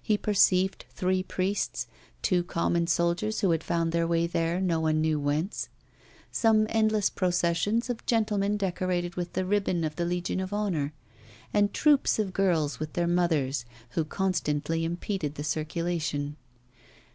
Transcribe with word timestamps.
He 0.00 0.16
perceived 0.16 0.86
three 0.88 1.22
priests, 1.22 1.88
two 2.22 2.42
common 2.42 2.86
soldiers 2.86 3.40
who 3.42 3.50
had 3.50 3.62
found 3.62 3.92
their 3.92 4.06
way 4.06 4.26
there 4.26 4.62
no 4.62 4.80
one 4.80 5.02
knew 5.02 5.20
whence, 5.20 5.68
some 6.32 6.66
endless 6.70 7.10
processions 7.10 7.90
of 7.90 8.06
gentlemen 8.06 8.56
decorated 8.56 9.16
with 9.16 9.34
the 9.34 9.44
ribbon 9.44 9.84
of 9.84 9.96
the 9.96 10.06
Legion 10.06 10.40
of 10.40 10.54
Honour, 10.54 10.94
and 11.52 11.74
troops 11.74 12.18
of 12.18 12.32
girls 12.32 12.80
and 12.80 12.88
their 12.94 13.06
mothers, 13.06 13.66
who 13.90 14.06
constantly 14.06 14.86
impeded 14.86 15.34
the 15.34 15.44
circulation. 15.44 16.38